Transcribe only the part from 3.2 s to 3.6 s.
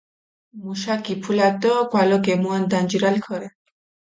ქორე.